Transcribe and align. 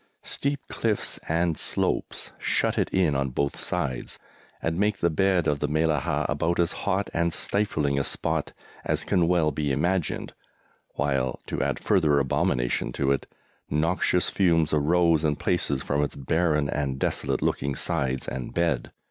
Steep 0.23 0.61
cliffs 0.67 1.19
and 1.29 1.59
slopes 1.59 2.31
shut 2.39 2.75
it 2.75 2.89
in 2.89 3.13
on 3.15 3.29
both 3.29 3.55
sides, 3.55 4.17
and 4.59 4.79
make 4.79 4.97
the 4.97 5.11
bed 5.11 5.45
of 5.47 5.59
the 5.59 5.67
Mellahah 5.67 6.25
about 6.27 6.59
as 6.59 6.71
hot 6.89 7.07
and 7.13 7.31
stifling 7.31 7.99
a 7.99 8.03
spot 8.03 8.51
as 8.83 9.03
can 9.03 9.27
well 9.27 9.51
be 9.51 9.71
imagined, 9.71 10.33
while, 10.95 11.39
to 11.45 11.61
add 11.61 11.77
further 11.77 12.17
abomination 12.17 12.91
to 12.93 13.11
it, 13.11 13.27
noxious 13.69 14.31
fumes 14.31 14.73
arose 14.73 15.23
in 15.23 15.35
places 15.35 15.83
from 15.83 16.03
its 16.03 16.15
barren 16.15 16.67
and 16.67 16.97
desolate 16.97 17.43
looking 17.43 17.75
sides 17.75 18.27
and 18.27 18.55
bed. 18.55 18.91